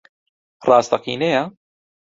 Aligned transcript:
ڕاستەقینەیە؟ 0.67 1.43